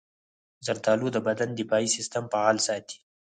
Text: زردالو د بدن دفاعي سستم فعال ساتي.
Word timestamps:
زردالو 0.65 1.07
د 1.13 1.17
بدن 1.27 1.49
دفاعي 1.59 1.87
سستم 1.95 2.23
فعال 2.31 2.57
ساتي. 2.67 2.97